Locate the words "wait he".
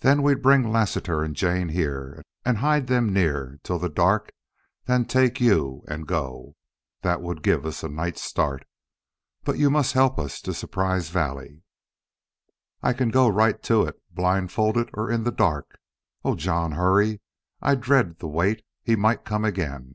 18.26-18.96